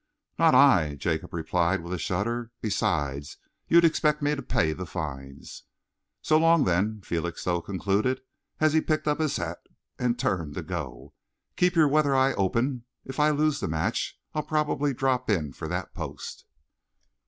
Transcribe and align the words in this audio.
"Not 0.39 0.55
I!" 0.55 0.95
Jacob 0.95 1.31
replied, 1.31 1.83
with 1.83 1.93
a 1.93 1.99
shudder. 1.99 2.49
"Besides, 2.59 3.37
you'd 3.67 3.85
expect 3.85 4.19
me 4.23 4.33
to 4.33 4.41
pay 4.41 4.73
the 4.73 4.87
fines." 4.87 5.65
"So 6.23 6.39
long, 6.39 6.63
then," 6.63 7.01
Felixstowe 7.03 7.61
concluded, 7.61 8.21
as 8.59 8.73
he 8.73 8.81
picked 8.81 9.07
up 9.07 9.19
his 9.19 9.37
hat 9.37 9.59
and 9.99 10.17
turned 10.17 10.55
to 10.55 10.63
go. 10.63 11.13
"Keep 11.55 11.75
your 11.75 11.87
weather 11.87 12.15
eye 12.15 12.33
open. 12.33 12.85
If 13.05 13.19
I 13.19 13.29
lose 13.29 13.59
the 13.59 13.67
match, 13.67 14.19
I'll 14.33 14.41
probably 14.41 14.95
drop 14.95 15.29
in 15.29 15.53
for 15.53 15.67
that 15.67 15.93
post." 15.93 16.45